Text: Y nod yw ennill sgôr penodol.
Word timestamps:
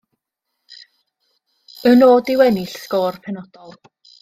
Y 1.91 1.93
nod 1.99 2.33
yw 2.37 2.43
ennill 2.47 2.75
sgôr 2.87 3.21
penodol. 3.29 3.79